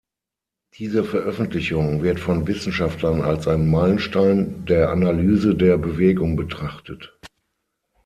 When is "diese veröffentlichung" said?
0.79-2.01